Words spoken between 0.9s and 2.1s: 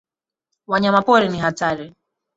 pori ni hatari